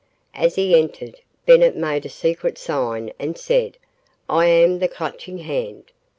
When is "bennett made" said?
1.45-2.07